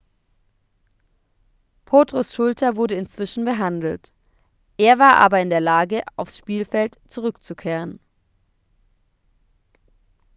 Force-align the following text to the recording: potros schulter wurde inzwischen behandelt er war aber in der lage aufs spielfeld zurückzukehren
potros 1.85 2.33
schulter 2.33 2.75
wurde 2.75 2.95
inzwischen 2.95 3.45
behandelt 3.45 4.11
er 4.77 4.97
war 4.97 5.17
aber 5.17 5.39
in 5.39 5.51
der 5.51 5.61
lage 5.61 6.01
aufs 6.15 6.37
spielfeld 6.39 6.97
zurückzukehren 7.07 7.99